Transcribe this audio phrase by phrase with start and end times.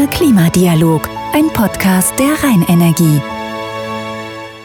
[0.00, 3.20] Kölner Klimadialog, ein Podcast der Rheinenergie.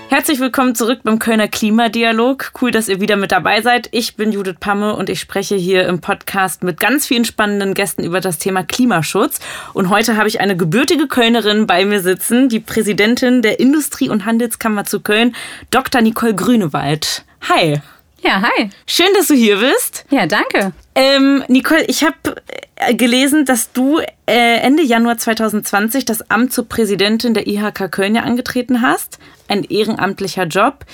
[0.07, 2.53] Herzlich willkommen zurück beim Kölner Klimadialog.
[2.61, 3.89] Cool, dass ihr wieder mit dabei seid.
[3.91, 8.05] Ich bin Judith Pamme und ich spreche hier im Podcast mit ganz vielen spannenden Gästen
[8.05, 9.41] über das Thema Klimaschutz.
[9.73, 14.23] Und heute habe ich eine gebürtige Kölnerin bei mir sitzen, die Präsidentin der Industrie- und
[14.23, 15.35] Handelskammer zu Köln,
[15.69, 15.99] Dr.
[15.99, 17.25] Nicole Grünewald.
[17.49, 17.81] Hi.
[18.25, 18.71] Ja, hi.
[18.87, 20.03] Schön, dass du hier bist.
[20.09, 20.73] Ja, danke.
[20.95, 22.41] Ähm, Nicole, ich habe
[22.75, 28.15] äh, gelesen, dass du äh, Ende Januar 2020 das Amt zur Präsidentin der IHK Köln
[28.15, 29.19] ja angetreten hast.
[29.47, 30.85] Ein ehrenamtlicher Job.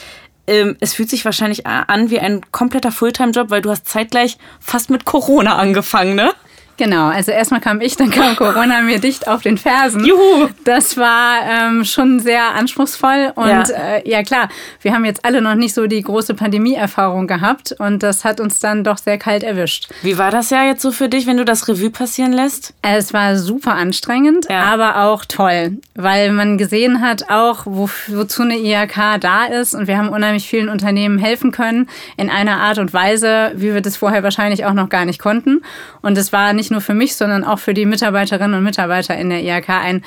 [0.46, 4.90] Ähm, es fühlt sich wahrscheinlich an wie ein kompletter Fulltime-Job, weil du hast zeitgleich fast
[4.90, 6.34] mit Corona angefangen, ne?
[6.82, 10.04] Genau, also erstmal kam ich, dann kam Corona mir dicht auf den Fersen.
[10.04, 10.50] Juhu!
[10.64, 13.62] Das war ähm, schon sehr anspruchsvoll und ja.
[13.70, 14.50] Äh, ja klar,
[14.82, 18.60] wir haben jetzt alle noch nicht so die große Pandemie-Erfahrung gehabt und das hat uns
[18.60, 19.90] dann doch sehr kalt erwischt.
[20.02, 22.74] Wie war das ja jetzt so für dich, wenn du das Revue passieren lässt?
[22.82, 24.64] Es war super anstrengend, ja.
[24.64, 29.86] aber auch toll, weil man gesehen hat auch, wo, wozu eine IHK da ist und
[29.86, 33.98] wir haben unheimlich vielen Unternehmen helfen können in einer Art und Weise, wie wir das
[33.98, 35.62] vorher wahrscheinlich auch noch gar nicht konnten
[36.02, 39.30] und es war nicht nur für mich, sondern auch für die Mitarbeiterinnen und Mitarbeiter in
[39.30, 40.04] der IHK ein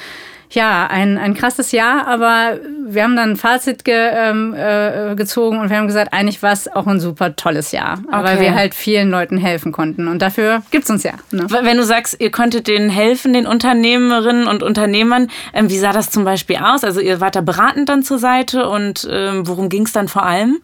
[0.54, 5.58] ja, ein, ein krasses Jahr, aber wir haben dann ein Fazit ge, ähm, äh, gezogen
[5.58, 8.24] und wir haben gesagt, eigentlich war es auch ein super tolles Jahr, okay.
[8.24, 11.14] weil wir halt vielen Leuten helfen konnten und dafür gibt es uns ja.
[11.30, 11.46] Ne?
[11.48, 16.10] Wenn du sagst, ihr konntet denen helfen, den Unternehmerinnen und Unternehmern, ähm, wie sah das
[16.10, 16.84] zum Beispiel aus?
[16.84, 20.24] Also ihr wart da beratend dann zur Seite und ähm, worum ging es dann vor
[20.24, 20.58] allem?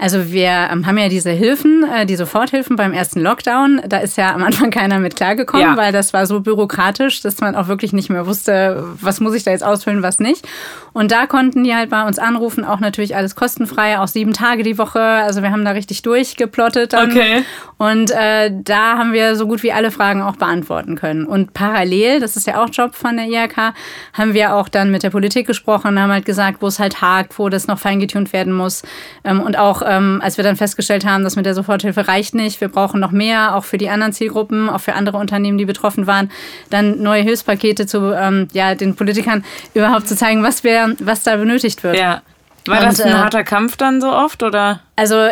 [0.00, 3.82] Also wir ähm, haben ja diese Hilfen, äh, die Soforthilfen beim ersten Lockdown.
[3.86, 5.76] Da ist ja am Anfang keiner mit klargekommen, ja.
[5.76, 9.44] weil das war so bürokratisch, dass man auch wirklich nicht mehr wusste, was muss ich
[9.44, 10.48] da jetzt ausfüllen, was nicht.
[10.94, 14.62] Und da konnten die halt bei uns anrufen, auch natürlich alles kostenfrei, auch sieben Tage
[14.62, 15.00] die Woche.
[15.00, 16.94] Also wir haben da richtig durchgeplottet.
[16.94, 17.10] Dann.
[17.10, 17.44] Okay.
[17.76, 21.26] Und äh, da haben wir so gut wie alle Fragen auch beantworten können.
[21.26, 23.74] Und parallel, das ist ja auch Job von der IHK,
[24.14, 27.38] haben wir auch dann mit der Politik gesprochen, haben halt gesagt, wo es halt hakt,
[27.38, 28.82] wo das noch feingetunt werden muss.
[29.24, 32.60] Ähm, und auch ähm, als wir dann festgestellt haben, dass mit der Soforthilfe reicht nicht,
[32.60, 36.06] wir brauchen noch mehr, auch für die anderen Zielgruppen, auch für andere Unternehmen, die betroffen
[36.06, 36.30] waren,
[36.70, 41.36] dann neue Hilfspakete zu ähm, ja, den Politikern überhaupt zu zeigen, was, wir, was da
[41.36, 41.96] benötigt wird.
[41.96, 42.22] Ja.
[42.66, 44.80] War Und, das ein äh, harter Kampf dann so oft oder?
[44.96, 45.28] Also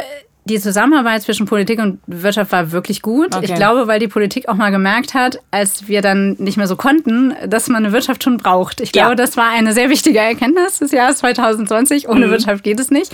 [0.49, 3.35] die Zusammenarbeit zwischen Politik und Wirtschaft war wirklich gut.
[3.35, 3.47] Okay.
[3.47, 6.77] Ich glaube, weil die Politik auch mal gemerkt hat, als wir dann nicht mehr so
[6.77, 8.81] konnten, dass man eine Wirtschaft schon braucht.
[8.81, 9.15] Ich glaube, ja.
[9.15, 12.09] das war eine sehr wichtige Erkenntnis des Jahres 2020.
[12.09, 12.31] Ohne mhm.
[12.31, 13.13] Wirtschaft geht es nicht.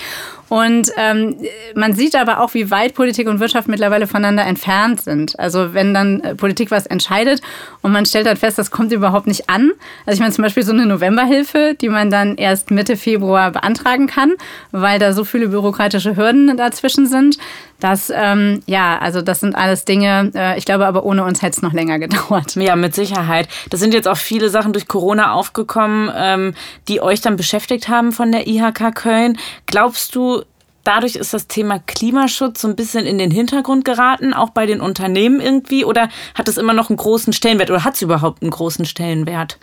[0.49, 1.37] Und ähm,
[1.75, 5.39] man sieht aber auch, wie weit Politik und Wirtschaft mittlerweile voneinander entfernt sind.
[5.39, 7.41] Also wenn dann äh, Politik was entscheidet
[7.83, 9.73] und man stellt dann fest, das kommt überhaupt nicht an.
[10.07, 14.07] Also ich meine zum Beispiel so eine Novemberhilfe, die man dann erst Mitte Februar beantragen
[14.07, 14.35] kann,
[14.71, 17.24] weil da so viele bürokratische Hürden dazwischen sind.
[17.81, 21.57] Das, ähm, ja, also das sind alles Dinge, äh, ich glaube aber ohne uns hätte
[21.57, 22.57] es noch länger gedauert.
[22.57, 23.49] Ja, mit Sicherheit.
[23.71, 26.55] Das sind jetzt auch viele Sachen durch Corona aufgekommen, ähm,
[26.89, 29.39] die euch dann beschäftigt haben von der IHK Köln.
[29.67, 30.43] Glaubst du,
[30.85, 34.81] dadurch ist das Thema Klimaschutz so ein bisschen in den Hintergrund geraten, auch bei den
[34.81, 35.85] Unternehmen irgendwie?
[35.85, 39.59] Oder hat es immer noch einen großen Stellenwert oder hat es überhaupt einen großen Stellenwert?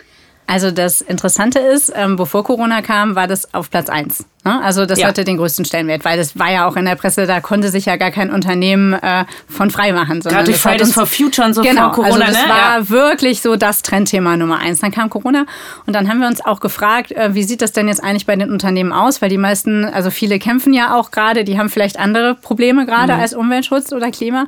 [0.46, 4.26] Also das Interessante ist, ähm, bevor Corona kam, war das auf Platz eins.
[4.44, 4.60] Ne?
[4.60, 5.06] Also das ja.
[5.06, 7.86] hatte den größten Stellenwert, weil das war ja auch in der Presse, da konnte sich
[7.86, 10.20] ja gar kein Unternehmen äh, von frei machen.
[10.20, 12.24] Gerade durch Fridays for Future und so genau, vor Corona.
[12.26, 12.48] Also das ne?
[12.48, 12.88] war ja.
[12.88, 14.80] wirklich so das Trendthema Nummer eins.
[14.80, 15.46] Dann kam Corona
[15.86, 18.34] und dann haben wir uns auch gefragt, äh, wie sieht das denn jetzt eigentlich bei
[18.34, 19.22] den Unternehmen aus?
[19.22, 23.14] Weil die meisten, also viele kämpfen ja auch gerade, die haben vielleicht andere Probleme gerade
[23.14, 23.20] mhm.
[23.20, 24.46] als Umweltschutz oder Klima.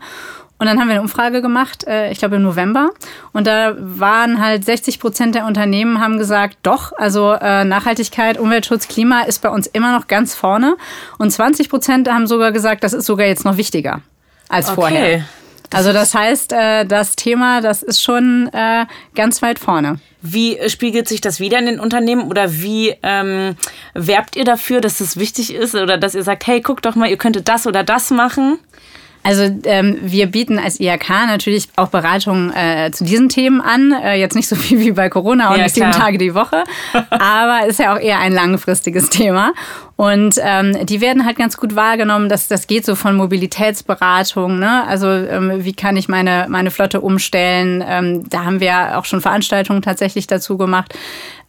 [0.64, 2.88] Und dann haben wir eine Umfrage gemacht, äh, ich glaube im November.
[3.34, 8.88] Und da waren halt 60 Prozent der Unternehmen haben gesagt, doch, also äh, Nachhaltigkeit, Umweltschutz,
[8.88, 10.78] Klima ist bei uns immer noch ganz vorne.
[11.19, 14.00] Und 20 Prozent haben sogar gesagt, das ist sogar jetzt noch wichtiger
[14.48, 14.75] als okay.
[14.75, 15.25] vorher.
[15.70, 18.48] Also das heißt, äh, das Thema, das ist schon
[19.14, 19.98] ganz weit vorne.
[20.22, 23.56] Wie spiegelt sich das wieder in den Unternehmen oder wie ähm,
[23.92, 27.10] werbt ihr dafür, dass es wichtig ist oder dass ihr sagt, hey, guck doch mal,
[27.10, 28.58] ihr könntet das oder das machen?
[29.25, 33.91] Also ähm, wir bieten als IHK natürlich auch Beratungen äh, zu diesen Themen an.
[33.91, 36.62] Äh, jetzt nicht so viel wie bei Corona und ja, nicht sieben Tage die Woche,
[37.11, 39.53] aber ist ja auch eher ein langfristiges Thema.
[39.97, 44.85] Und ähm, die werden halt ganz gut wahrgenommen, dass das geht so von Mobilitätsberatung, ne?
[44.88, 47.82] Also ähm, wie kann ich meine, meine Flotte umstellen?
[47.87, 50.94] Ähm, da haben wir auch schon Veranstaltungen tatsächlich dazu gemacht.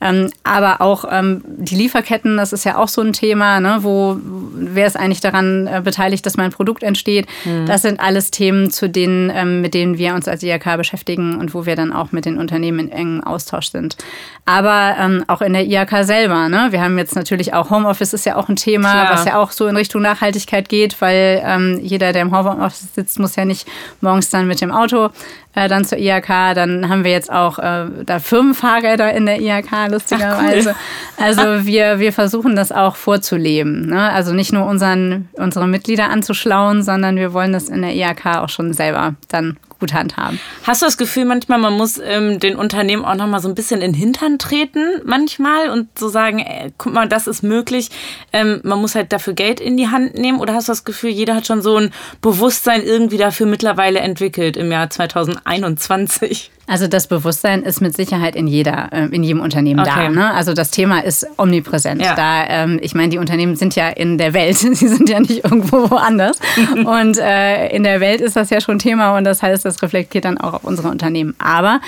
[0.02, 3.78] Ähm, aber auch ähm, die Lieferketten, das ist ja auch so ein Thema, ne?
[3.82, 7.28] wo wer ist eigentlich daran äh, beteiligt, dass mein Produkt entsteht.
[7.46, 7.65] Mhm.
[7.66, 7.70] Mhm.
[7.70, 11.54] Das sind alles Themen, zu denen, ähm, mit denen wir uns als IHK beschäftigen und
[11.54, 13.98] wo wir dann auch mit den Unternehmen in engem Austausch sind.
[14.46, 16.50] Aber ähm, auch in der IHK selber.
[16.50, 16.68] Ne?
[16.70, 19.14] Wir haben jetzt natürlich auch Homeoffice ist ja auch ein Thema, Klar.
[19.14, 23.20] was ja auch so in Richtung Nachhaltigkeit geht, weil ähm, jeder, der im Homeoffice sitzt,
[23.20, 23.68] muss ja nicht
[24.02, 25.10] morgens dann mit dem Auto
[25.56, 26.54] äh, dann zur IHK.
[26.54, 30.70] Dann haben wir jetzt auch äh, da Firmenfahrräder in der IHK, lustigerweise.
[30.70, 31.26] Cool.
[31.26, 33.88] Also wir, wir versuchen das auch vorzuleben.
[33.88, 34.12] Ne?
[34.12, 38.50] Also nicht nur unseren, unsere Mitglieder anzuschlauen, sondern wir wollen das in der IHK auch
[38.50, 40.40] schon selber dann gut handhaben.
[40.64, 43.56] Hast du das Gefühl manchmal, man muss ähm, den Unternehmen auch noch mal so ein
[43.56, 47.90] bisschen in den Hintern treten manchmal und so sagen, ey, guck mal, das ist möglich.
[48.34, 51.12] Ähm, man muss halt dafür Geld in die Hand nehmen oder hast du das Gefühl,
[51.12, 51.92] jeder hat schon so ein
[52.22, 56.52] Bewusstsein irgendwie dafür mittlerweile entwickelt im Jahr 2021?
[56.68, 60.08] Also das Bewusstsein ist mit Sicherheit in jeder, äh, in jedem Unternehmen okay.
[60.08, 60.10] da.
[60.10, 60.34] Ne?
[60.34, 62.02] Also das Thema ist omnipräsent.
[62.02, 62.16] Ja.
[62.16, 65.44] Da, ähm, ich meine, die Unternehmen sind ja in der Welt, sie sind ja nicht
[65.44, 66.40] irgendwo woanders.
[66.86, 70.26] und äh, in der Welt ist das ja schon Thema und das heißt, das reflektiert
[70.26, 71.36] dann auch auf unsere Unternehmen.
[71.40, 71.82] Aber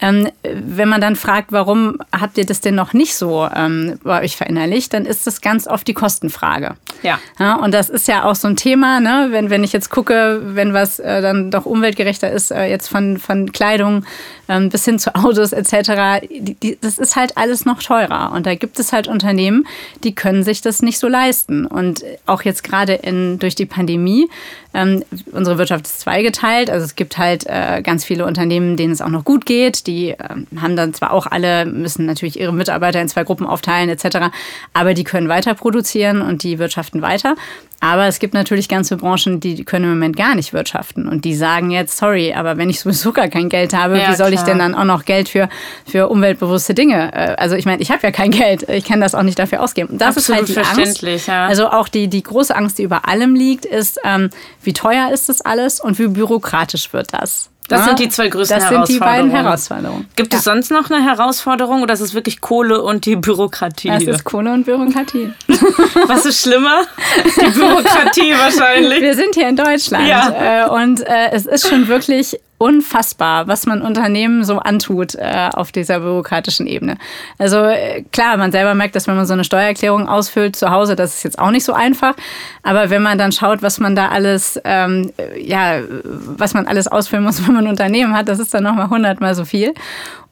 [0.00, 4.22] ähm, wenn man dann fragt, warum habt ihr das denn noch nicht so ähm, bei
[4.22, 6.76] euch verinnerlicht, dann ist das ganz oft die Kostenfrage.
[7.04, 7.20] Ja.
[7.38, 7.56] ja.
[7.56, 9.28] Und das ist ja auch so ein Thema, ne?
[9.30, 13.18] wenn, wenn ich jetzt gucke, wenn was äh, dann doch umweltgerechter ist, äh, jetzt von,
[13.18, 14.04] von Kleidung
[14.48, 18.32] ähm, bis hin zu Autos etc., die, die, das ist halt alles noch teurer.
[18.32, 19.66] Und da gibt es halt Unternehmen,
[20.02, 21.66] die können sich das nicht so leisten.
[21.66, 22.98] Und auch jetzt gerade
[23.38, 24.28] durch die Pandemie,
[24.74, 26.68] ähm, unsere Wirtschaft ist zweigeteilt.
[26.68, 29.86] Also es gibt halt äh, ganz viele Unternehmen, denen es auch noch gut geht.
[29.86, 30.16] Die äh,
[30.60, 34.30] haben dann zwar auch alle, müssen natürlich ihre Mitarbeiter in zwei Gruppen aufteilen etc.,
[34.72, 36.58] aber die können weiter produzieren und die
[36.94, 37.34] wirtschaften weiter.
[37.80, 41.06] Aber es gibt natürlich ganze Branchen, die können im Moment gar nicht wirtschaften.
[41.06, 44.16] Und die sagen jetzt, sorry, aber wenn ich sowieso gar kein Geld habe, ja, wie
[44.16, 44.40] soll klar.
[44.40, 45.50] ich denn dann auch noch Geld für,
[45.86, 47.12] für umweltbewusste Dinge?
[47.12, 48.66] Äh, also ich meine, ich habe ja kein Geld.
[48.70, 49.98] Ich kann das auch nicht dafür ausgeben.
[49.98, 51.26] Das Absolut ist halt die Angst.
[51.26, 51.46] Ja.
[51.46, 54.30] Also auch die, die große Angst, die über allem liegt, ist, ähm,
[54.62, 57.50] wie teuer ist das alles und wie bürokratisch wird das?
[57.68, 58.80] Das ja, sind die zwei größten das Herausforderungen.
[58.80, 60.08] Das sind die beiden Herausforderungen.
[60.16, 60.38] Gibt ja.
[60.38, 63.88] es sonst noch eine Herausforderung oder ist es wirklich Kohle und die Bürokratie?
[63.88, 65.32] Es ist Kohle und Bürokratie.
[66.06, 66.82] Was ist schlimmer?
[67.24, 69.00] Die Bürokratie wahrscheinlich.
[69.00, 70.66] Wir sind hier in Deutschland ja.
[70.66, 75.70] Äh, und äh, es ist schon wirklich unfassbar, was man Unternehmen so antut äh, auf
[75.70, 76.96] dieser bürokratischen Ebene.
[77.36, 80.96] Also äh, klar, man selber merkt, dass wenn man so eine Steuererklärung ausfüllt zu Hause,
[80.96, 82.14] das ist jetzt auch nicht so einfach.
[82.62, 87.22] Aber wenn man dann schaut, was man da alles, ähm, ja, was man alles ausfüllen
[87.22, 89.74] muss, wenn man ein Unternehmen hat, das ist dann nochmal hundertmal so viel.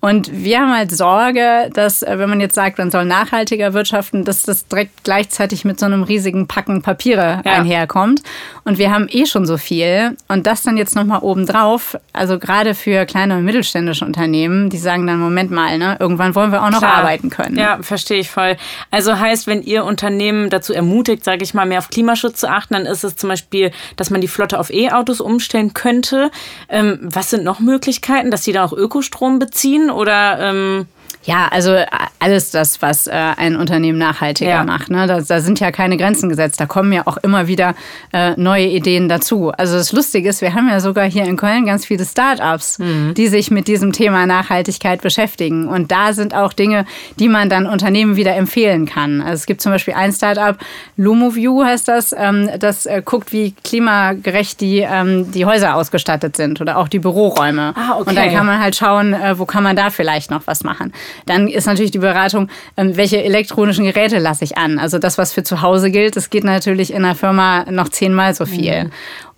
[0.04, 4.24] Und wir haben halt Sorge, dass, äh, wenn man jetzt sagt, man soll nachhaltiger wirtschaften,
[4.24, 7.52] dass das direkt gleichzeitig mit so einem riesigen Packen Papiere ja.
[7.52, 8.20] einherkommt.
[8.64, 10.16] Und wir haben eh schon so viel.
[10.26, 15.06] Und das dann jetzt nochmal obendrauf, also gerade für kleine und mittelständische Unternehmen, die sagen
[15.06, 16.94] dann, Moment mal, ne, irgendwann wollen wir auch noch Klar.
[16.94, 17.56] arbeiten können.
[17.56, 18.56] Ja, verstehe ich voll.
[18.90, 22.74] Also heißt, wenn ihr Unternehmen dazu ermutigt, sage ich mal, mehr auf Klimaschutz zu achten,
[22.74, 26.32] dann ist es zum Beispiel, dass man die Flotte auf E-Autos umstellen könnte.
[26.68, 29.90] Ähm, was sind noch Möglichkeiten, dass die da auch Ökostrom beziehen?
[29.92, 30.86] Oder ähm
[31.24, 31.86] ja, also äh,
[32.18, 34.64] alles das, was äh, ein Unternehmen nachhaltiger ja.
[34.64, 34.90] macht.
[34.90, 35.06] Ne?
[35.06, 36.60] Da, da, sind ja keine Grenzen gesetzt.
[36.60, 37.74] Da kommen ja auch immer wieder
[38.12, 39.50] äh, neue Ideen dazu.
[39.50, 43.14] Also das Lustige ist, wir haben ja sogar hier in Köln ganz viele Start-ups, mhm.
[43.14, 45.68] die sich mit diesem Thema Nachhaltigkeit beschäftigen.
[45.68, 46.86] Und da sind auch Dinge,
[47.18, 49.20] die man dann Unternehmen wieder empfehlen kann.
[49.20, 50.58] Also es gibt zum Beispiel ein Start-up,
[50.96, 56.60] LumoView heißt das, ähm, das äh, guckt, wie klimagerecht die, ähm, die Häuser ausgestattet sind
[56.60, 57.74] oder auch die Büroräume.
[57.76, 58.10] Ah, okay.
[58.10, 60.92] Und dann kann man halt schauen, äh, wo kann man da vielleicht noch was machen.
[61.26, 64.78] Dann ist natürlich die Beratung, ähm, welche elektronischen Geräte lasse ich an.
[64.78, 68.34] Also das, was für zu Hause gilt, das geht natürlich in der Firma noch zehnmal
[68.34, 68.84] so viel.
[68.84, 68.90] Mhm.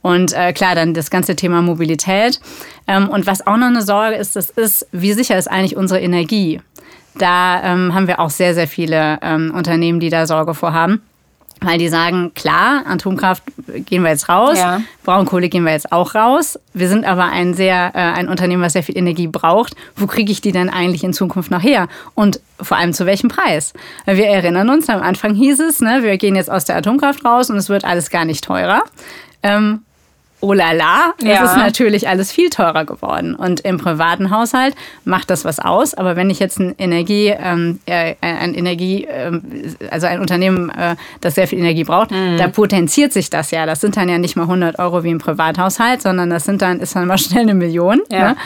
[0.02, 2.38] Und äh, klar, dann das ganze Thema Mobilität.
[2.86, 6.00] Ähm, und was auch noch eine Sorge ist, das ist, wie sicher ist eigentlich unsere
[6.00, 6.60] Energie?
[7.16, 11.00] Da ähm, haben wir auch sehr, sehr viele ähm, Unternehmen, die da Sorge vorhaben.
[11.60, 13.42] Weil die sagen, klar, Atomkraft
[13.86, 14.82] gehen wir jetzt raus, ja.
[15.04, 16.58] Braunkohle gehen wir jetzt auch raus.
[16.74, 19.74] Wir sind aber ein sehr äh, ein Unternehmen, was sehr viel Energie braucht.
[19.96, 21.88] Wo kriege ich die denn eigentlich in Zukunft noch her?
[22.14, 23.72] Und vor allem zu welchem Preis?
[24.04, 27.50] Wir erinnern uns, am Anfang hieß es, ne, wir gehen jetzt aus der Atomkraft raus
[27.50, 28.82] und es wird alles gar nicht teurer.
[29.42, 29.80] Ähm,
[30.44, 31.44] oh la la, das ja.
[31.44, 33.34] ist natürlich alles viel teurer geworden.
[33.34, 34.74] Und im privaten Haushalt
[35.04, 35.94] macht das was aus.
[35.94, 39.40] Aber wenn ich jetzt ein Energie, ähm, äh, ein Energie, äh,
[39.90, 42.36] also ein Unternehmen, äh, das sehr viel Energie braucht, mhm.
[42.36, 43.64] da potenziert sich das ja.
[43.64, 46.80] Das sind dann ja nicht mal 100 Euro wie im Privathaushalt, sondern das sind dann,
[46.80, 48.02] ist dann mal schnell eine Million.
[48.10, 48.30] Ja.
[48.30, 48.36] Ne?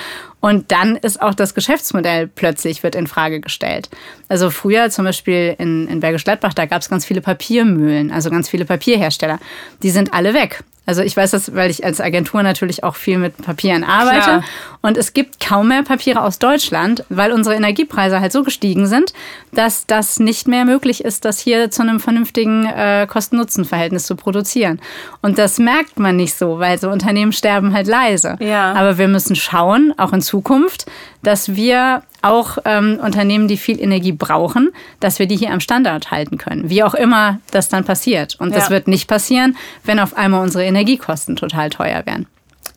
[0.41, 3.89] Und dann ist auch das Geschäftsmodell plötzlich wird in Frage gestellt.
[4.29, 8.31] Also früher zum Beispiel in, in Bergisch Gladbach, da gab es ganz viele Papiermühlen, also
[8.31, 9.39] ganz viele Papierhersteller.
[9.83, 10.63] Die sind alle weg.
[10.89, 14.23] Also ich weiß das, weil ich als Agentur natürlich auch viel mit Papieren arbeite.
[14.23, 14.45] Klar.
[14.81, 19.13] Und es gibt kaum mehr Papiere aus Deutschland, weil unsere Energiepreise halt so gestiegen sind,
[19.53, 24.81] dass das nicht mehr möglich ist, das hier zu einem vernünftigen äh, Kosten-Nutzen-Verhältnis zu produzieren.
[25.21, 28.39] Und das merkt man nicht so, weil so Unternehmen sterben halt leise.
[28.41, 28.73] Ja.
[28.73, 30.87] Aber wir müssen schauen, auch in Zukunft,
[31.23, 34.71] dass wir auch ähm, Unternehmen, die viel Energie brauchen,
[35.01, 36.69] dass wir die hier am Standort halten können.
[36.69, 38.37] Wie auch immer das dann passiert.
[38.39, 42.27] Und das wird nicht passieren, wenn auf einmal unsere Energiekosten total teuer werden.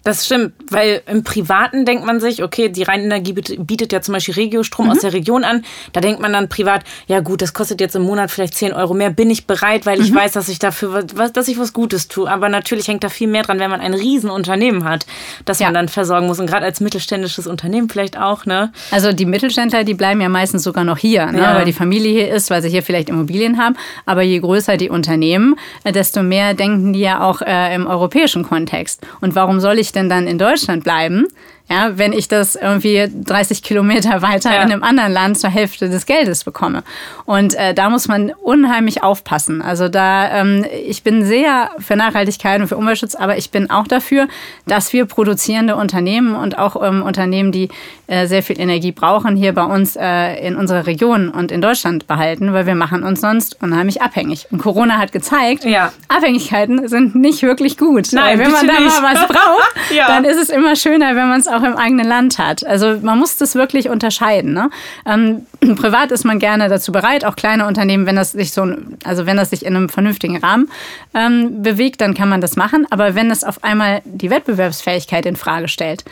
[0.03, 4.34] Das stimmt, weil im Privaten denkt man sich, okay, die Rheinenergie bietet ja zum Beispiel
[4.34, 4.91] Regiostrom mhm.
[4.93, 5.63] aus der Region an.
[5.93, 8.96] Da denkt man dann privat, ja gut, das kostet jetzt im Monat vielleicht 10 Euro
[8.96, 10.05] mehr, bin ich bereit, weil mhm.
[10.05, 12.29] ich weiß, dass ich dafür was, dass ich was Gutes tue.
[12.29, 15.05] Aber natürlich hängt da viel mehr dran, wenn man ein Riesenunternehmen hat,
[15.46, 15.67] das ja.
[15.67, 16.39] man dann versorgen muss.
[16.39, 18.72] Und gerade als mittelständisches Unternehmen vielleicht auch, ne?
[18.89, 21.41] Also die Mittelständler, die bleiben ja meistens sogar noch hier, ne?
[21.41, 21.55] Ja.
[21.55, 23.75] weil die Familie hier ist, weil sie hier vielleicht Immobilien haben.
[24.08, 25.55] Aber je größer die Unternehmen,
[25.86, 29.01] desto mehr denken die ja auch äh, im europäischen Kontext.
[29.20, 31.28] Und warum soll ich denn dann in Deutschland bleiben,
[31.72, 34.62] ja, wenn ich das irgendwie 30 Kilometer weiter ja.
[34.62, 36.84] in einem anderen Land zur Hälfte des Geldes bekomme.
[37.25, 39.62] Und äh, da muss man unheimlich aufpassen.
[39.62, 43.88] Also da, ähm, ich bin sehr für Nachhaltigkeit und für Umweltschutz, aber ich bin auch
[43.88, 44.28] dafür,
[44.68, 47.70] dass wir produzierende Unternehmen und auch ähm, Unternehmen, die
[48.08, 52.06] äh, sehr viel Energie brauchen, hier bei uns äh, in unserer Region und in Deutschland
[52.08, 54.48] behalten, weil wir machen uns sonst unheimlich abhängig.
[54.51, 55.94] Und Corona hat gezeigt, ja.
[56.10, 58.10] Abhängigkeiten sind nicht wirklich gut.
[58.12, 60.08] Nein, wenn man da mal was braucht, ja.
[60.08, 62.65] dann ist es immer schöner, wenn man es auch auch im eigenen Land hat.
[62.65, 64.53] Also man muss das wirklich unterscheiden.
[64.53, 64.70] Ne?
[65.06, 68.68] Ähm, privat ist man gerne dazu bereit, auch kleine Unternehmen, wenn das sich so,
[69.03, 70.70] also wenn das sich in einem vernünftigen Rahmen
[71.13, 72.88] ähm, bewegt, dann kann man das machen.
[72.89, 76.03] Aber wenn es auf einmal die Wettbewerbsfähigkeit in Frage stellt,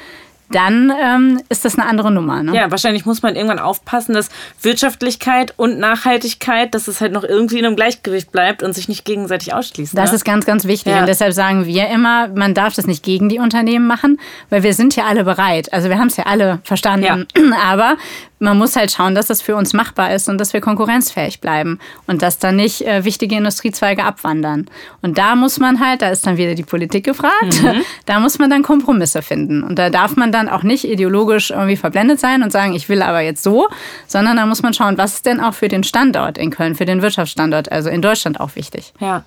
[0.51, 2.43] dann ähm, ist das eine andere Nummer.
[2.43, 2.55] Ne?
[2.55, 4.29] Ja, wahrscheinlich muss man irgendwann aufpassen, dass
[4.61, 9.05] Wirtschaftlichkeit und Nachhaltigkeit, dass es halt noch irgendwie in einem Gleichgewicht bleibt und sich nicht
[9.05, 9.97] gegenseitig ausschließt.
[9.97, 10.15] Das ne?
[10.15, 10.93] ist ganz, ganz wichtig.
[10.93, 11.01] Ja.
[11.01, 14.73] Und deshalb sagen wir immer, man darf das nicht gegen die Unternehmen machen, weil wir
[14.73, 15.71] sind ja alle bereit.
[15.73, 17.27] Also wir haben es ja alle verstanden.
[17.35, 17.43] Ja.
[17.63, 17.97] Aber
[18.39, 21.79] man muss halt schauen, dass das für uns machbar ist und dass wir konkurrenzfähig bleiben
[22.07, 24.67] und dass dann nicht äh, wichtige Industriezweige abwandern.
[25.01, 27.81] Und da muss man halt, da ist dann wieder die Politik gefragt, mhm.
[28.05, 29.61] da muss man dann Kompromisse finden.
[29.63, 33.01] Und da darf man dann auch nicht ideologisch irgendwie verblendet sein und sagen, ich will
[33.01, 33.67] aber jetzt so,
[34.07, 36.85] sondern da muss man schauen, was ist denn auch für den Standort in Köln, für
[36.85, 38.93] den Wirtschaftsstandort, also in Deutschland auch wichtig.
[38.99, 39.23] Ja.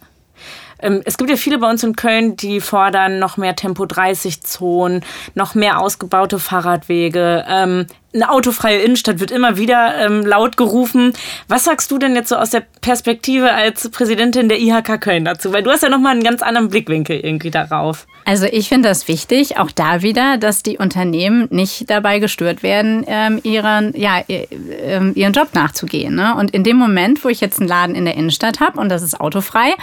[0.82, 5.54] Ähm, es gibt ja viele bei uns in Köln, die fordern noch mehr Tempo-30-Zonen, noch
[5.54, 7.44] mehr ausgebaute Fahrradwege.
[7.48, 11.14] Ähm, eine autofreie Innenstadt wird immer wieder ähm, laut gerufen.
[11.48, 15.52] Was sagst du denn jetzt so aus der Perspektive als Präsidentin der IHK Köln dazu?
[15.52, 18.06] Weil du hast ja nochmal einen ganz anderen Blickwinkel irgendwie darauf.
[18.26, 23.04] Also ich finde das wichtig, auch da wieder, dass die Unternehmen nicht dabei gestört werden,
[23.42, 26.14] ihren, ja, ihren Job nachzugehen.
[26.14, 26.36] Ne?
[26.36, 29.02] Und in dem Moment, wo ich jetzt einen Laden in der Innenstadt habe und das
[29.02, 29.74] ist autofrei,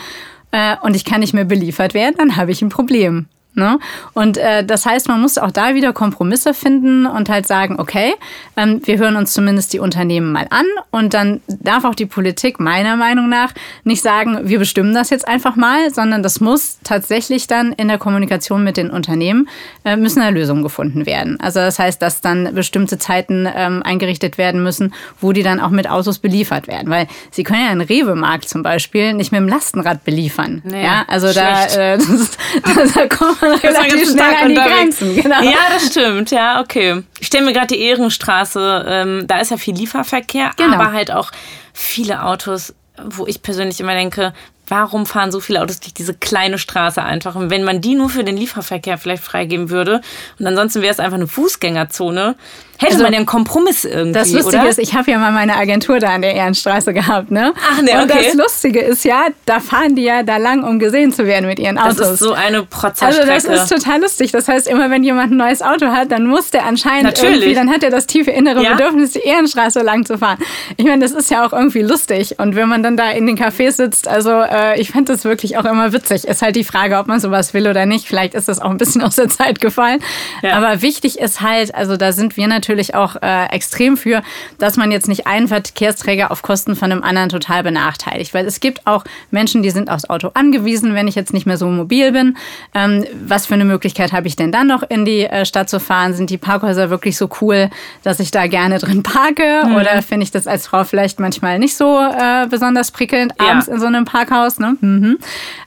[0.51, 3.27] äh, und ich kann nicht mehr beliefert werden, dann habe ich ein Problem.
[3.56, 3.79] Ne?
[4.13, 8.13] Und äh, das heißt, man muss auch da wieder Kompromisse finden und halt sagen, okay,
[8.56, 12.60] ähm, wir hören uns zumindest die Unternehmen mal an und dann darf auch die Politik
[12.60, 13.53] meiner Meinung nach
[13.84, 17.98] nicht sagen, wir bestimmen das jetzt einfach mal, sondern das muss tatsächlich dann in der
[17.98, 19.50] Kommunikation mit den Unternehmen
[19.84, 21.39] äh, müssen da Lösungen gefunden werden.
[21.41, 25.72] Also das heißt, dass dann bestimmte Zeiten ähm, eingerichtet werden müssen, wo die dann auch
[25.72, 29.48] mit Autos beliefert werden, weil sie können ja einen Rewe-Markt zum Beispiel nicht mit dem
[29.48, 30.62] Lastenrad beliefern.
[30.63, 31.39] Nee, ja, also schlecht.
[31.75, 32.38] da, äh, das,
[32.75, 35.15] das, da kommt relativ schnell an die Grenzen.
[35.15, 35.41] Genau.
[35.41, 36.31] Ja, das stimmt.
[36.31, 37.03] Ja, okay.
[37.19, 40.75] Ich stelle mir gerade die Ehrenstraße, ähm, da ist ja viel Lieferverkehr, genau.
[40.75, 41.31] aber halt auch
[41.74, 44.34] viele Autos, wo ich persönlich immer denke,
[44.70, 47.36] warum fahren so viele Autos durch diese kleine Straße einfach?
[47.36, 50.02] Und wenn man die nur für den Lieferverkehr vielleicht freigeben würde
[50.40, 52.36] und ansonsten wäre es einfach eine Fußgängerzone,
[52.80, 54.14] hätte also, man ja einen Kompromiss irgendwie.
[54.14, 54.70] Das Lustige oder?
[54.70, 57.54] ist, ich habe ja mal meine Agentur da an der Ehrenstraße gehabt, ne?
[57.70, 58.02] Ach ne, okay.
[58.02, 61.46] Und das Lustige ist ja, da fahren die ja da lang, um gesehen zu werden
[61.46, 61.98] mit ihren Autos.
[61.98, 63.32] Das ist so eine Protzerstrecke.
[63.32, 64.32] Also das ist total lustig.
[64.32, 67.36] Das heißt, immer wenn jemand ein neues Auto hat, dann muss der anscheinend Natürlich.
[67.36, 68.74] irgendwie, dann hat er das tiefe innere ja?
[68.74, 70.38] Bedürfnis, die Ehrenstraße lang zu fahren.
[70.78, 72.40] Ich meine, das ist ja auch irgendwie lustig.
[72.40, 75.58] Und wenn man dann da in den Cafés sitzt, also äh, ich fand das wirklich
[75.58, 76.25] auch immer witzig.
[76.25, 78.08] Ist halt die Frage, ob man sowas will oder nicht.
[78.08, 80.00] Vielleicht ist das auch ein bisschen aus der Zeit gefallen.
[80.42, 80.58] Ja.
[80.58, 84.22] Aber wichtig ist halt, also da sind wir natürlich auch äh, extrem für,
[84.58, 88.34] dass man jetzt nicht einen Verkehrsträger auf Kosten von einem anderen total benachteiligt.
[88.34, 91.58] Weil es gibt auch Menschen, die sind aufs Auto angewiesen, wenn ich jetzt nicht mehr
[91.58, 92.38] so mobil bin.
[92.74, 95.80] Ähm, was für eine Möglichkeit habe ich denn dann noch in die äh, Stadt zu
[95.80, 96.13] fahren?
[96.13, 97.70] Sind die Parkhäuser wirklich so cool,
[98.04, 99.63] dass ich da gerne drin parke?
[99.66, 99.75] Mhm.
[99.75, 103.74] Oder finde ich das als Frau vielleicht manchmal nicht so äh, besonders prickelnd, abends ja.
[103.74, 104.60] in so einem Parkhaus Autos.
[104.60, 104.77] Ne?
[104.82, 105.18] Mhm.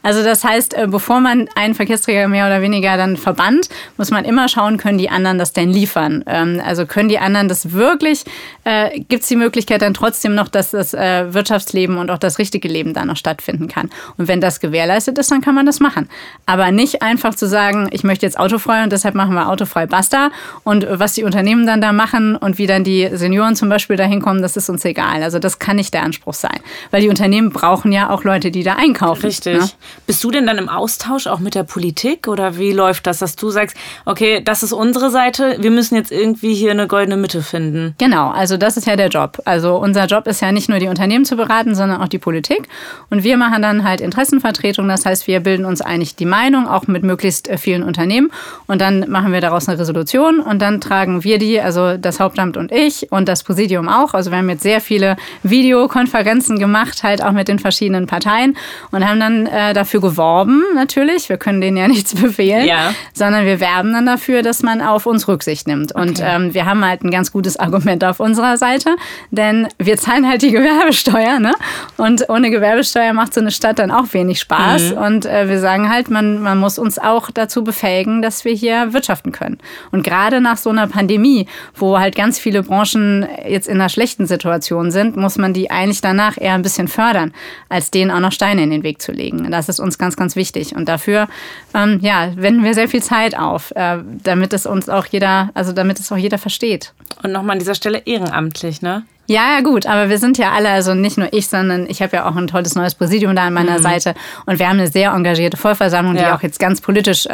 [0.03, 4.25] Also das heißt, äh, bevor man einen Verkehrsträger mehr oder weniger dann verbannt, muss man
[4.25, 6.25] immer schauen, können die anderen das denn liefern?
[6.27, 8.25] Ähm, also können die anderen das wirklich,
[8.65, 12.39] äh, gibt es die Möglichkeit dann trotzdem noch, dass das äh, Wirtschaftsleben und auch das
[12.39, 13.91] richtige Leben da noch stattfinden kann?
[14.17, 16.09] Und wenn das gewährleistet ist, dann kann man das machen.
[16.47, 20.31] Aber nicht einfach zu sagen, ich möchte jetzt autofrei und deshalb machen wir autofrei basta.
[20.65, 24.05] Und was die Unternehmen dann da machen und wie dann die Senioren zum Beispiel da
[24.05, 25.23] hinkommen, das ist uns egal.
[25.23, 26.59] Also das kann nicht der Anspruch sein.
[26.91, 29.27] Weil die Unternehmen brauchen ja auch Leute, die da einkaufen.
[29.27, 29.59] Richtig.
[29.59, 29.69] Ne?
[30.07, 33.37] Bist du denn dann im Austausch auch mit der Politik oder wie läuft das, dass
[33.37, 37.43] du sagst, okay, das ist unsere Seite, wir müssen jetzt irgendwie hier eine goldene Mitte
[37.43, 37.95] finden?
[37.99, 39.41] Genau, also das ist ja der Job.
[39.45, 42.69] Also unser Job ist ja nicht nur die Unternehmen zu beraten, sondern auch die Politik.
[43.11, 44.89] Und wir machen dann halt Interessenvertretung.
[44.89, 48.31] Das heißt, wir bilden uns eigentlich die Meinung, auch mit möglichst äh, vielen Unternehmen.
[48.67, 52.57] Und dann machen wir daraus eine Resolution und dann tragen wir die, also das Hauptamt
[52.57, 54.15] und ich und das Präsidium auch.
[54.15, 58.57] Also wir haben jetzt sehr viele Videokonferenzen gemacht, halt auch mit den verschiedenen Parteien
[58.91, 61.29] und haben dann äh, dafür geworben, natürlich.
[61.29, 62.95] Wir können denen ja nichts befehlen, ja.
[63.13, 65.93] sondern wir werben dann dafür, dass man auf uns Rücksicht nimmt.
[65.93, 66.37] Und okay.
[66.37, 68.97] ähm, wir haben halt ein ganz gutes Argument auf unserer Seite,
[69.31, 71.39] denn wir zahlen halt die Gewerbesteuer.
[71.39, 71.53] Ne?
[71.97, 74.93] Und ohne Gewerbesteuer macht so eine Stadt dann auch wenig Spaß.
[74.93, 74.99] Mhm.
[74.99, 78.93] Und äh, wir sagen halt, man, man muss uns auch dazu befähigen, dass wir hier
[78.93, 79.59] wirtschaften können.
[79.91, 84.27] Und gerade nach so einer Pandemie, wo halt ganz viele Branchen jetzt in einer schlechten
[84.27, 87.33] Situation sind, muss man die eigentlich danach eher ein bisschen fördern,
[87.69, 89.49] als denen auch noch Steine in den Weg zu legen.
[89.53, 90.75] Das ist uns ganz, ganz wichtig.
[90.75, 91.29] Und dafür,
[91.75, 95.71] ähm, ja, wenden wir sehr viel Zeit auf, äh, damit es uns auch jeder, also
[95.71, 96.93] damit es auch jeder versteht.
[97.23, 99.05] Und nochmal an dieser Stelle ehrenamtlich, ne?
[99.29, 102.17] Ja, ja, gut, aber wir sind ja alle, also nicht nur ich, sondern ich habe
[102.17, 103.83] ja auch ein tolles neues Präsidium da an meiner mhm.
[103.83, 104.15] Seite
[104.47, 106.25] und wir haben eine sehr engagierte Vollversammlung, ja.
[106.25, 107.31] die auch jetzt ganz politisch äh,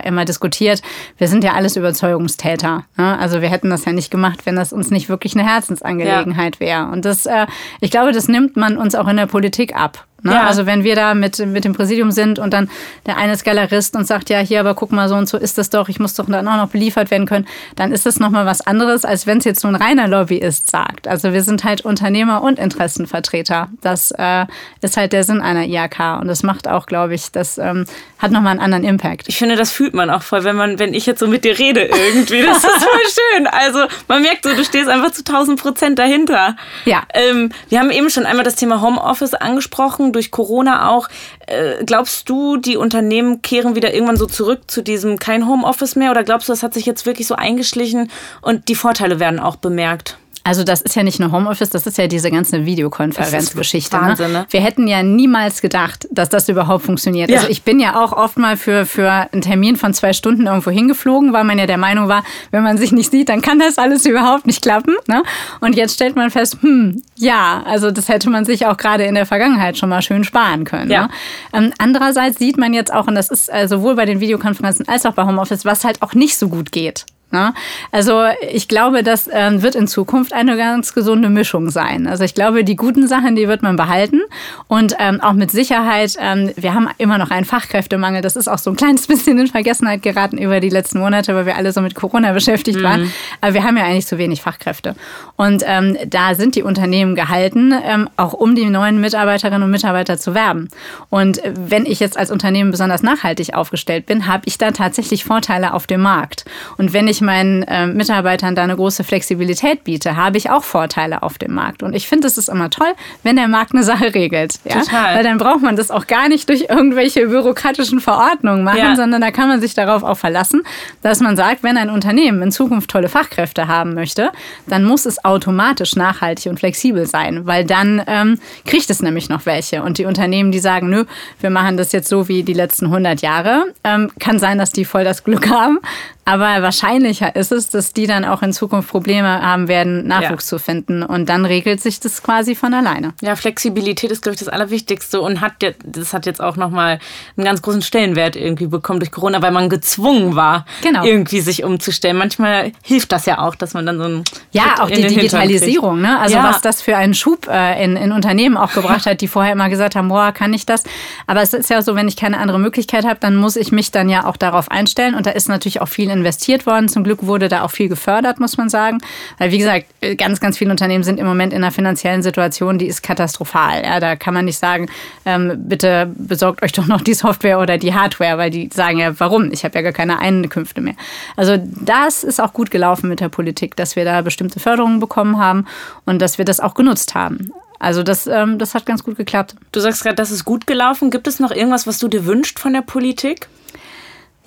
[0.00, 0.82] äh, immer diskutiert.
[1.16, 2.84] Wir sind ja alles Überzeugungstäter.
[2.96, 3.18] Ne?
[3.20, 6.60] Also wir hätten das ja nicht gemacht, wenn das uns nicht wirklich eine Herzensangelegenheit ja.
[6.60, 6.86] wäre.
[6.86, 7.46] Und das, äh,
[7.80, 10.07] ich glaube, das nimmt man uns auch in der Politik ab.
[10.22, 10.32] Ne?
[10.32, 10.46] Ja.
[10.46, 12.68] Also wenn wir da mit, mit dem Präsidium sind und dann
[13.06, 15.58] der eine ist Galerist und sagt, ja, hier, aber guck mal, so und so ist
[15.58, 17.46] das doch, ich muss doch dann auch noch beliefert werden können,
[17.76, 21.06] dann ist das nochmal was anderes, als wenn es jetzt so ein reiner Lobbyist sagt.
[21.06, 23.68] Also wir sind halt Unternehmer und Interessenvertreter.
[23.80, 24.46] Das äh,
[24.80, 27.84] ist halt der Sinn einer IAK und das macht auch, glaube ich, das ähm,
[28.18, 29.28] hat nochmal einen anderen Impact.
[29.28, 31.56] Ich finde, das fühlt man auch voll, wenn man, wenn ich jetzt so mit dir
[31.56, 32.42] rede irgendwie.
[32.42, 33.00] Das ist voll
[33.36, 33.46] schön.
[33.46, 36.56] Also man merkt so, du stehst einfach zu 1000 Prozent dahinter.
[36.86, 37.02] Ja.
[37.14, 41.08] Ähm, wir haben eben schon einmal das Thema Homeoffice angesprochen durch Corona auch.
[41.46, 46.10] Äh, glaubst du, die Unternehmen kehren wieder irgendwann so zurück zu diesem kein Homeoffice mehr?
[46.10, 48.10] Oder glaubst du, das hat sich jetzt wirklich so eingeschlichen
[48.42, 50.18] und die Vorteile werden auch bemerkt?
[50.48, 53.94] Also das ist ja nicht nur Homeoffice, das ist ja diese ganze Videokonferenzgeschichte.
[53.98, 54.02] Ne?
[54.02, 54.46] Wahnsinn, ne?
[54.48, 57.28] Wir hätten ja niemals gedacht, dass das überhaupt funktioniert.
[57.28, 57.36] Ja.
[57.36, 60.70] Also ich bin ja auch oft mal für, für einen Termin von zwei Stunden irgendwo
[60.70, 63.76] hingeflogen, weil man ja der Meinung war, wenn man sich nicht sieht, dann kann das
[63.76, 64.96] alles überhaupt nicht klappen.
[65.06, 65.22] Ne?
[65.60, 69.16] Und jetzt stellt man fest, hm, ja, also das hätte man sich auch gerade in
[69.16, 70.90] der Vergangenheit schon mal schön sparen können.
[70.90, 71.02] Ja.
[71.02, 71.10] Ne?
[71.52, 75.04] Ähm, andererseits sieht man jetzt auch, und das ist äh, sowohl bei den Videokonferenzen als
[75.04, 77.04] auch bei Homeoffice, was halt auch nicht so gut geht.
[77.30, 77.52] Ne?
[77.92, 82.06] Also ich glaube, das ähm, wird in Zukunft eine ganz gesunde Mischung sein.
[82.06, 84.22] Also ich glaube, die guten Sachen, die wird man behalten
[84.66, 88.22] und ähm, auch mit Sicherheit, ähm, wir haben immer noch einen Fachkräftemangel.
[88.22, 91.44] Das ist auch so ein kleines bisschen in Vergessenheit geraten über die letzten Monate, weil
[91.44, 92.84] wir alle so mit Corona beschäftigt mhm.
[92.84, 93.12] waren.
[93.42, 94.94] Aber wir haben ja eigentlich zu wenig Fachkräfte.
[95.36, 100.16] Und ähm, da sind die Unternehmen gehalten, ähm, auch um die neuen Mitarbeiterinnen und Mitarbeiter
[100.16, 100.68] zu werben.
[101.10, 105.74] Und wenn ich jetzt als Unternehmen besonders nachhaltig aufgestellt bin, habe ich da tatsächlich Vorteile
[105.74, 106.44] auf dem Markt.
[106.78, 110.62] Und wenn ich ich meinen äh, Mitarbeitern da eine große Flexibilität biete, habe ich auch
[110.62, 111.82] Vorteile auf dem Markt.
[111.82, 112.92] Und ich finde, es ist immer toll,
[113.24, 114.60] wenn der Markt eine Sache regelt.
[114.64, 114.80] Ja?
[114.80, 115.16] Total.
[115.16, 118.96] Weil dann braucht man das auch gar nicht durch irgendwelche bürokratischen Verordnungen machen, ja.
[118.96, 120.62] sondern da kann man sich darauf auch verlassen,
[121.02, 124.30] dass man sagt, wenn ein Unternehmen in Zukunft tolle Fachkräfte haben möchte,
[124.66, 129.44] dann muss es automatisch nachhaltig und flexibel sein, weil dann ähm, kriegt es nämlich noch
[129.46, 129.82] welche.
[129.82, 131.04] Und die Unternehmen, die sagen, nö,
[131.40, 134.84] wir machen das jetzt so wie die letzten 100 Jahre, ähm, kann sein, dass die
[134.84, 135.80] voll das Glück haben.
[136.28, 140.58] Aber wahrscheinlicher ist es, dass die dann auch in Zukunft Probleme haben werden, Nachwuchs ja.
[140.58, 141.02] zu finden.
[141.02, 143.14] Und dann regelt sich das quasi von alleine.
[143.22, 146.98] Ja, Flexibilität ist, glaube ich, das Allerwichtigste und hat das hat jetzt auch nochmal
[147.36, 151.02] einen ganz großen Stellenwert irgendwie bekommen durch Corona, weil man gezwungen war, genau.
[151.02, 152.18] irgendwie sich umzustellen.
[152.18, 156.18] Manchmal hilft das ja auch, dass man dann so ein Ja, auch die Digitalisierung, ne?
[156.18, 156.44] Also ja.
[156.44, 159.70] was das für einen Schub äh, in, in Unternehmen auch gebracht hat, die vorher immer
[159.70, 160.84] gesagt haben, boah, kann ich das?
[161.26, 163.90] Aber es ist ja so, wenn ich keine andere Möglichkeit habe, dann muss ich mich
[163.92, 165.14] dann ja auch darauf einstellen.
[165.14, 166.88] Und da ist natürlich auch viel investiert worden.
[166.88, 168.98] Zum Glück wurde da auch viel gefördert, muss man sagen.
[169.38, 172.86] Weil, wie gesagt, ganz, ganz viele Unternehmen sind im Moment in einer finanziellen Situation, die
[172.86, 173.82] ist katastrophal.
[173.84, 174.88] Ja, da kann man nicht sagen,
[175.24, 179.18] ähm, bitte besorgt euch doch noch die Software oder die Hardware, weil die sagen ja,
[179.18, 179.50] warum?
[179.52, 180.94] Ich habe ja gar keine Einkünfte mehr.
[181.36, 185.38] Also das ist auch gut gelaufen mit der Politik, dass wir da bestimmte Förderungen bekommen
[185.38, 185.66] haben
[186.04, 187.52] und dass wir das auch genutzt haben.
[187.78, 189.54] Also das, ähm, das hat ganz gut geklappt.
[189.72, 191.10] Du sagst gerade, das ist gut gelaufen.
[191.10, 193.48] Gibt es noch irgendwas, was du dir wünschst von der Politik?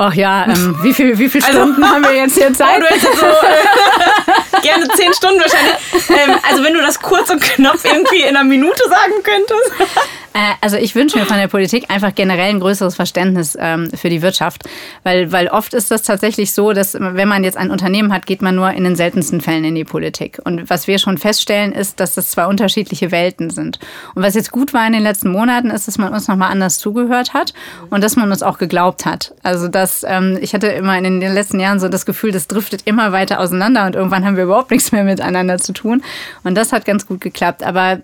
[0.03, 2.77] Ach ja, ähm, wie viele wie viel also, Stunden also, haben wir jetzt hier Zeit?
[2.77, 5.75] Oh, du hättest so äh, gerne zehn Stunden wahrscheinlich.
[6.09, 9.71] Ähm, also wenn du das kurz und knapp irgendwie in einer Minute sagen könntest.
[10.33, 14.09] Äh, also ich wünsche mir von der Politik einfach generell ein größeres Verständnis ähm, für
[14.09, 14.63] die Wirtschaft.
[15.03, 18.41] Weil, weil oft ist das tatsächlich so, dass wenn man jetzt ein Unternehmen hat, geht
[18.41, 20.39] man nur in den seltensten Fällen in die Politik.
[20.43, 23.79] Und was wir schon feststellen, ist, dass das zwei unterschiedliche Welten sind.
[24.15, 26.77] Und was jetzt gut war in den letzten Monaten, ist, dass man uns nochmal anders
[26.79, 27.53] zugehört hat
[27.89, 29.33] und dass man uns auch geglaubt hat.
[29.43, 32.83] Also dass ähm, ich hatte immer in den letzten Jahren so das Gefühl, das driftet
[32.85, 36.03] immer weiter auseinander und irgendwann haben wir überhaupt nichts mehr miteinander zu tun.
[36.43, 37.63] Und das hat ganz gut geklappt.
[37.63, 37.99] Aber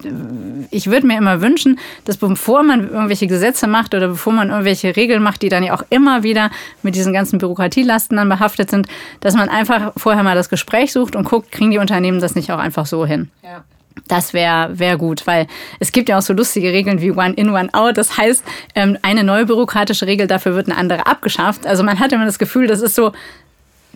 [0.72, 4.50] ich würde mir immer wünschen, dass dass bevor man irgendwelche Gesetze macht oder bevor man
[4.50, 6.52] irgendwelche Regeln macht, die dann ja auch immer wieder
[6.84, 8.88] mit diesen ganzen Bürokratielasten dann behaftet sind,
[9.20, 12.52] dass man einfach vorher mal das Gespräch sucht und guckt, kriegen die Unternehmen das nicht
[12.52, 13.30] auch einfach so hin.
[13.44, 13.64] Ja.
[14.08, 15.48] Das wäre wär gut, weil
[15.80, 17.98] es gibt ja auch so lustige Regeln wie One in, One out.
[17.98, 18.44] Das heißt,
[18.76, 21.66] ähm, eine neue bürokratische Regel, dafür wird eine andere abgeschafft.
[21.66, 23.12] Also man hat immer das Gefühl, das ist so,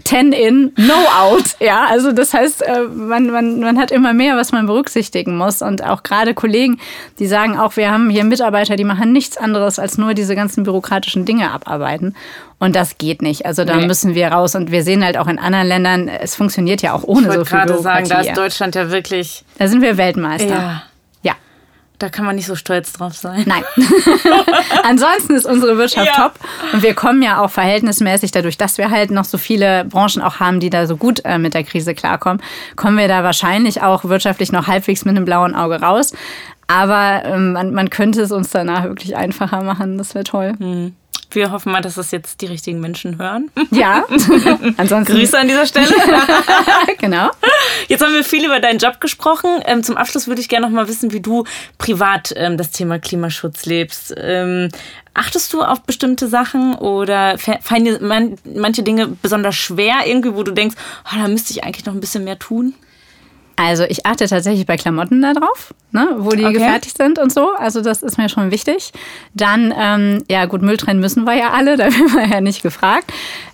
[0.03, 1.43] 10 in, no out.
[1.59, 5.61] Ja, also das heißt, äh, man, man, man hat immer mehr, was man berücksichtigen muss.
[5.61, 6.79] Und auch gerade Kollegen,
[7.19, 10.63] die sagen auch, wir haben hier Mitarbeiter, die machen nichts anderes als nur diese ganzen
[10.63, 12.15] bürokratischen Dinge abarbeiten.
[12.57, 13.45] Und das geht nicht.
[13.45, 13.85] Also da nee.
[13.85, 14.55] müssen wir raus.
[14.55, 17.45] Und wir sehen halt auch in anderen Ländern, es funktioniert ja auch ohne ich so
[17.45, 17.73] viel Bürokratie.
[17.73, 19.43] Ich gerade sagen, da ist Deutschland ja wirklich...
[19.57, 20.47] Da sind wir Weltmeister.
[20.47, 20.83] Ja.
[22.01, 23.43] Da kann man nicht so stolz drauf sein.
[23.45, 23.63] Nein.
[24.83, 26.23] Ansonsten ist unsere Wirtschaft ja.
[26.23, 26.33] top.
[26.73, 30.39] Und wir kommen ja auch verhältnismäßig, dadurch, dass wir halt noch so viele Branchen auch
[30.39, 32.41] haben, die da so gut äh, mit der Krise klarkommen,
[32.75, 36.13] kommen wir da wahrscheinlich auch wirtschaftlich noch halbwegs mit einem blauen Auge raus.
[36.65, 39.99] Aber ähm, man, man könnte es uns danach wirklich einfacher machen.
[39.99, 40.53] Das wäre toll.
[40.57, 40.95] Mhm.
[41.35, 43.49] Wir hoffen mal, dass das jetzt die richtigen Menschen hören.
[43.71, 44.05] Ja.
[44.77, 45.15] Ansonsten.
[45.15, 45.93] Grüße an dieser Stelle.
[46.99, 47.29] genau.
[47.87, 49.61] Jetzt haben wir viel über deinen Job gesprochen.
[49.65, 51.45] Ähm, zum Abschluss würde ich gerne noch mal wissen, wie du
[51.77, 54.13] privat ähm, das Thema Klimaschutz lebst.
[54.17, 54.69] Ähm,
[55.13, 60.51] achtest du auf bestimmte Sachen oder fallen dir manche Dinge besonders schwer irgendwie, wo du
[60.51, 62.73] denkst, oh, da müsste ich eigentlich noch ein bisschen mehr tun?
[63.55, 66.53] Also ich achte tatsächlich bei Klamotten da drauf, ne, wo die okay.
[66.53, 67.51] gefertigt sind und so.
[67.51, 68.91] Also das ist mir schon wichtig.
[69.33, 72.63] Dann, ähm, ja gut, Müll trennen müssen wir ja alle, da werden wir ja nicht
[72.63, 73.11] gefragt.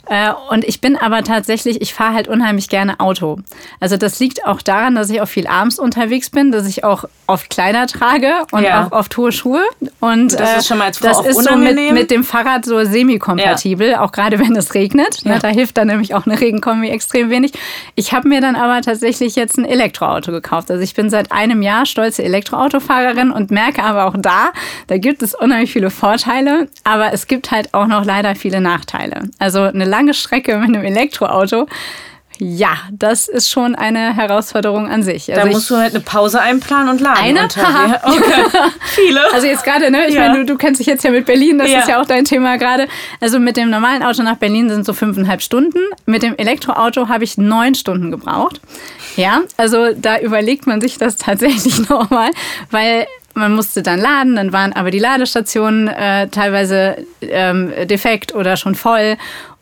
[0.10, 3.40] Äh, und ich bin aber tatsächlich, ich fahre halt unheimlich gerne Auto.
[3.80, 7.06] Also das liegt auch daran, dass ich auch viel abends unterwegs bin, dass ich auch
[7.28, 8.86] oft Kleider trage und ja.
[8.86, 9.64] auch oft hohe Schuhe.
[10.00, 12.66] Und das ist äh, schon mal als Frau das ist so mit, mit, dem Fahrrad
[12.66, 14.02] so semi-kompatibel, ja.
[14.02, 15.26] auch gerade wenn es regnet.
[15.26, 15.40] Ne, ja.
[15.40, 17.52] Da hilft dann nämlich auch eine Regenkombi extrem wenig.
[17.96, 20.72] Ich habe mir dann aber tatsächlich jetzt ein Elektroauto gekauft.
[20.72, 24.52] Also ich bin seit einem Jahr stolze Elektroautofahrerin und merke aber auch da,
[24.88, 29.30] da gibt es unheimlich viele Vorteile, aber es gibt halt auch noch leider viele Nachteile.
[29.40, 31.68] Also eine lange Strecke mit einem Elektroauto.
[32.40, 35.32] Ja, das ist schon eine Herausforderung an sich.
[35.34, 37.24] Also da musst du halt eine Pause einplanen und laden.
[37.24, 37.46] Eine?
[37.46, 38.60] Okay.
[38.96, 39.34] Viele.
[39.34, 40.08] Also jetzt gerade, ne?
[40.08, 40.22] Ich ja.
[40.28, 41.80] meine, du, du kennst dich jetzt ja mit Berlin, das ja.
[41.80, 42.88] ist ja auch dein Thema gerade.
[43.20, 45.80] Also mit dem normalen Auto nach Berlin sind so fünfeinhalb Stunden.
[46.06, 48.62] Mit dem Elektroauto habe ich neun Stunden gebraucht.
[49.16, 52.32] Ja, also da überlegt man sich das tatsächlich nochmal,
[52.72, 58.58] weil man musste dann laden, dann waren aber die Ladestationen äh, teilweise ähm, defekt oder
[58.58, 59.16] schon voll.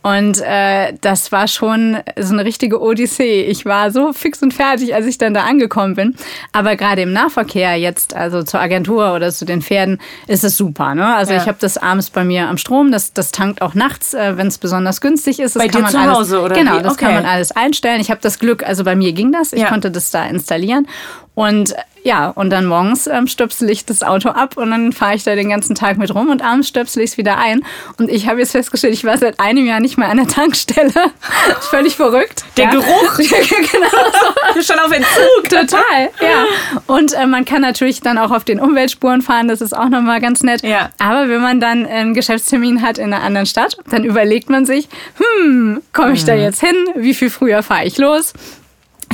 [0.05, 3.41] Und äh, das war schon so eine richtige Odyssee.
[3.41, 6.15] Ich war so fix und fertig, als ich dann da angekommen bin.
[6.51, 10.93] Aber gerade im Nahverkehr jetzt, also zur Agentur oder zu den Pferden, ist es super.
[10.93, 11.15] Ne?
[11.15, 11.41] Also ja.
[11.41, 12.91] ich habe das abends bei mir am Strom.
[12.91, 15.55] Das, das tankt auch nachts, äh, wenn es besonders günstig ist.
[15.55, 17.05] Das bei dir zu alles, Hause oder Genau, das okay.
[17.05, 17.99] kann man alles einstellen.
[17.99, 19.53] Ich habe das Glück, also bei mir ging das.
[19.53, 19.69] Ich ja.
[19.69, 20.87] konnte das da installieren.
[21.33, 21.73] Und
[22.05, 25.33] ja, und dann morgens ähm, stöpsel ich das Auto ab und dann fahre ich da
[25.33, 27.65] den ganzen Tag mit rum und abends stöpsel ich es wieder ein.
[27.97, 30.93] Und ich habe jetzt festgestellt, ich war seit einem Jahr nicht mehr an der Tankstelle.
[31.61, 32.45] Völlig verrückt.
[32.57, 32.71] Der ja.
[32.71, 33.17] Geruch.
[33.17, 34.61] genau.
[34.61, 35.49] Schon auf Entzug.
[35.49, 36.45] Total, ja.
[36.85, 40.21] Und äh, man kann natürlich dann auch auf den Umweltspuren fahren, das ist auch nochmal
[40.21, 40.61] ganz nett.
[40.61, 40.91] Ja.
[40.99, 44.89] Aber wenn man dann einen Geschäftstermin hat in einer anderen Stadt, dann überlegt man sich,
[45.17, 46.27] hm, komme ich mhm.
[46.27, 46.75] da jetzt hin?
[46.93, 48.33] Wie viel früher fahre ich los?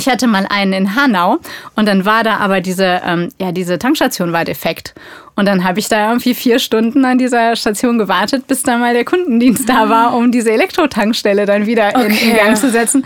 [0.01, 1.37] Ich hatte mal einen in Hanau
[1.75, 4.95] und dann war da aber diese, ähm, ja, diese Tankstation war defekt.
[5.35, 8.95] Und dann habe ich da irgendwie vier Stunden an dieser Station gewartet, bis da mal
[8.95, 12.07] der Kundendienst da war, um diese Elektrotankstelle dann wieder okay.
[12.07, 13.05] in, in Gang zu setzen.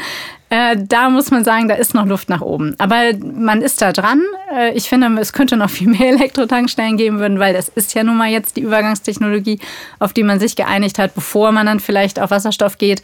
[0.50, 2.76] Äh, da muss man sagen, da ist noch Luft nach oben.
[2.78, 4.22] Aber man ist da dran.
[4.56, 8.06] Äh, ich finde, es könnte noch viel mehr Elektrotankstellen geben würden, weil das ist ja
[8.06, 9.60] nun mal jetzt die Übergangstechnologie,
[10.00, 13.04] auf die man sich geeinigt hat, bevor man dann vielleicht auf Wasserstoff geht.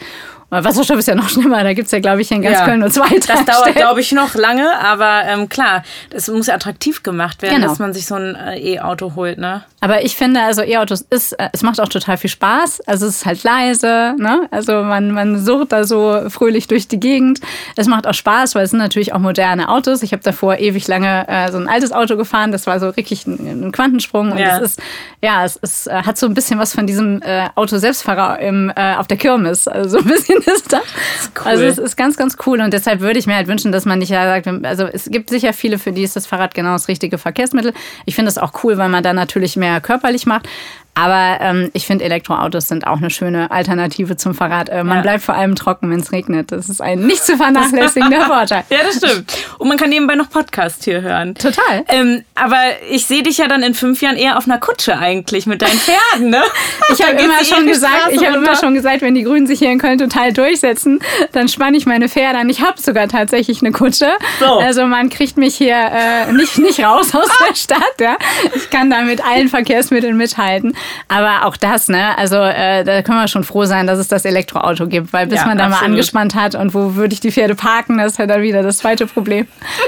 [0.52, 2.66] Wasserstoff ist ja noch schlimmer, da gibt es ja, glaube ich, in ganz ja.
[2.66, 7.04] Köln nur zwei Das dauert, glaube ich, noch lange, aber ähm, klar, es muss attraktiv
[7.04, 7.68] gemacht werden, genau.
[7.68, 9.64] dass man sich so ein äh, E-Auto holt, ne?
[9.84, 12.82] Aber ich finde, also E-Autos ist, äh, es macht auch total viel Spaß.
[12.82, 14.48] Also es ist halt leise, ne?
[14.52, 17.40] Also man, man surrt da so fröhlich durch die Gegend.
[17.76, 20.04] Es macht auch Spaß, weil es sind natürlich auch moderne Autos.
[20.04, 23.26] Ich habe davor ewig lange äh, so ein altes Auto gefahren, das war so wirklich
[23.26, 24.34] ein, ein Quantensprung.
[24.34, 24.58] Und ja.
[24.58, 24.82] es ist,
[25.22, 28.96] ja, es, es äh, hat so ein bisschen was von diesem äh, Auto-Selbstfahrer im, äh,
[28.96, 29.68] auf der Kirmes.
[29.68, 30.82] Also so ein bisschen ist das.
[30.82, 31.48] das ist cool.
[31.48, 32.62] Also es ist ganz, ganz cool.
[32.62, 35.54] Und deshalb würde ich mir halt wünschen, dass man nicht sagt, also es gibt sicher
[35.54, 37.74] viele, für die ist das Fahrrad genau das richtige Verkehrsmittel.
[38.06, 40.48] Ich finde es auch cool, weil man da natürlich mehr körperlich macht.
[40.94, 44.70] Aber ähm, ich finde, Elektroautos sind auch eine schöne Alternative zum Fahrrad.
[44.70, 45.02] Äh, man ja.
[45.02, 46.52] bleibt vor allem trocken, wenn es regnet.
[46.52, 48.64] Das ist ein nicht zu vernachlässigender Vorteil.
[48.70, 49.32] ja, das stimmt.
[49.58, 51.36] Und man kann nebenbei noch Podcast hier hören.
[51.36, 51.86] Total.
[51.88, 55.46] Ähm, aber ich sehe dich ja dann in fünf Jahren eher auf einer Kutsche eigentlich
[55.46, 56.44] mit deinen Pferden, ne?
[56.94, 59.72] ich habe immer schon gesagt, ich habe immer schon gesagt, wenn die Grünen sich hier
[59.72, 61.00] in Köln total durchsetzen,
[61.32, 62.50] dann spanne ich meine Pferde an.
[62.50, 64.10] Ich habe sogar tatsächlich eine Kutsche.
[64.40, 64.60] So.
[64.60, 68.02] Also man kriegt mich hier äh, nicht, nicht raus aus der Stadt.
[68.02, 68.18] Ja?
[68.56, 70.76] Ich kann da mit allen Verkehrsmitteln mithalten.
[71.08, 72.18] Aber auch das, ne?
[72.18, 75.40] Also äh, da können wir schon froh sein, dass es das Elektroauto gibt, weil bis
[75.40, 75.82] ja, man da absolut.
[75.82, 78.64] mal angespannt hat und wo würde ich die Pferde parken, das ist ja dann wieder
[78.64, 79.48] das zweite Problem.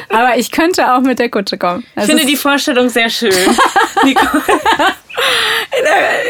[0.10, 1.84] Aber ich könnte auch mit der Kutsche kommen.
[1.96, 3.32] Das ich finde die Vorstellung sehr schön.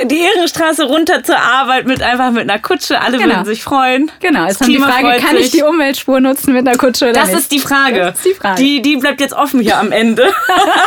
[0.05, 2.99] die Ehrenstraße runter zur Arbeit mit einfach mit einer Kutsche.
[2.99, 3.35] Alle genau.
[3.35, 4.11] würden sich freuen.
[4.19, 7.29] Genau, ist dann die Frage, kann ich die Umweltspur nutzen mit einer Kutsche oder Das
[7.29, 7.39] nicht?
[7.39, 7.99] ist die Frage.
[7.99, 8.61] Das ist die Frage.
[8.61, 10.29] Die, die bleibt jetzt offen hier am Ende.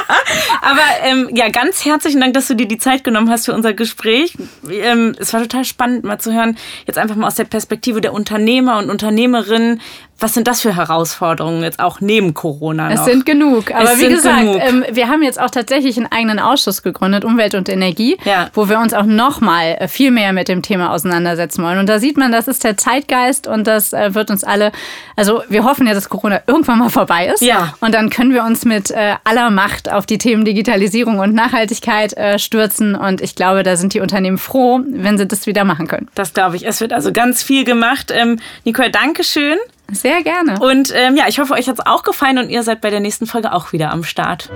[0.60, 3.72] Aber ähm, ja, ganz herzlichen Dank, dass du dir die Zeit genommen hast für unser
[3.72, 4.34] Gespräch.
[4.70, 6.56] Ähm, es war total spannend mal zu hören,
[6.86, 9.80] jetzt einfach mal aus der Perspektive der Unternehmer und Unternehmerinnen,
[10.18, 12.88] was sind das für Herausforderungen jetzt auch neben Corona?
[12.88, 13.00] Noch?
[13.00, 13.70] Es sind genug.
[13.74, 17.54] Aber es wie gesagt, ähm, wir haben jetzt auch tatsächlich einen eigenen Ausschuss gegründet, Umwelt
[17.54, 18.48] und Energie, ja.
[18.54, 21.78] wo wir uns auch nochmal äh, viel mehr mit dem Thema auseinandersetzen wollen.
[21.78, 24.72] Und da sieht man, das ist der Zeitgeist und das äh, wird uns alle,
[25.16, 27.42] also wir hoffen ja, dass Corona irgendwann mal vorbei ist.
[27.42, 27.74] Ja.
[27.80, 32.16] Und dann können wir uns mit äh, aller Macht auf die Themen Digitalisierung und Nachhaltigkeit
[32.16, 32.94] äh, stürzen.
[32.94, 36.08] Und ich glaube, da sind die Unternehmen froh, wenn sie das wieder machen können.
[36.14, 36.66] Das glaube ich.
[36.66, 38.10] Es wird also ganz viel gemacht.
[38.14, 39.58] Ähm, Nicole, danke schön.
[39.92, 40.58] Sehr gerne.
[40.60, 43.00] Und ähm, ja, ich hoffe, euch hat es auch gefallen und ihr seid bei der
[43.00, 44.50] nächsten Folge auch wieder am Start.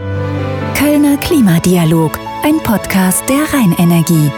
[0.76, 4.30] Kölner Klimadialog, ein Podcast der Rheinenergie.